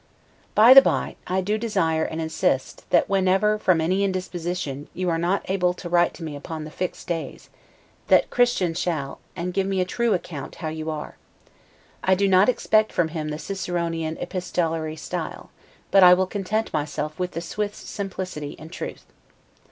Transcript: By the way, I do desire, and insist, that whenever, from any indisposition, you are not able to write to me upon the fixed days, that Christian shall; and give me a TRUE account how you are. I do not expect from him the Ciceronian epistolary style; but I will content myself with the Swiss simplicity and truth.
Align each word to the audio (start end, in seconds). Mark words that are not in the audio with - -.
By 0.55 0.73
the 0.73 0.81
way, 0.81 1.15
I 1.27 1.41
do 1.41 1.59
desire, 1.59 2.03
and 2.03 2.19
insist, 2.19 2.89
that 2.89 3.07
whenever, 3.07 3.59
from 3.59 3.79
any 3.79 4.03
indisposition, 4.03 4.87
you 4.95 5.11
are 5.11 5.19
not 5.19 5.47
able 5.47 5.75
to 5.75 5.89
write 5.89 6.15
to 6.15 6.23
me 6.23 6.35
upon 6.35 6.63
the 6.63 6.71
fixed 6.71 7.05
days, 7.05 7.49
that 8.07 8.31
Christian 8.31 8.73
shall; 8.73 9.19
and 9.35 9.53
give 9.53 9.67
me 9.67 9.79
a 9.79 9.85
TRUE 9.85 10.15
account 10.15 10.55
how 10.55 10.69
you 10.69 10.89
are. 10.89 11.17
I 12.03 12.15
do 12.15 12.27
not 12.27 12.49
expect 12.49 12.91
from 12.91 13.09
him 13.09 13.29
the 13.29 13.37
Ciceronian 13.37 14.17
epistolary 14.19 14.95
style; 14.95 15.51
but 15.91 16.01
I 16.01 16.15
will 16.15 16.25
content 16.25 16.73
myself 16.73 17.19
with 17.19 17.33
the 17.33 17.39
Swiss 17.41 17.75
simplicity 17.77 18.55
and 18.57 18.71
truth. 18.71 19.05